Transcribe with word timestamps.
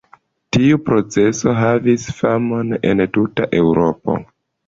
Tiu 0.55 0.77
proceso 0.85 1.53
havis 1.59 2.07
famon 2.21 2.73
en 2.93 3.05
tuta 3.19 3.51
Eŭropo. 3.61 4.19